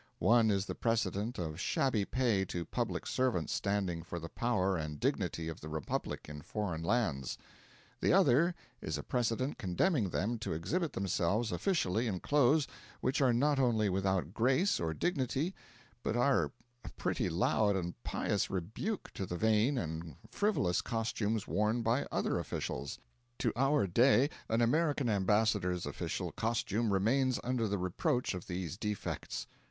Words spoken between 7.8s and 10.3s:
the other is a precedent condemning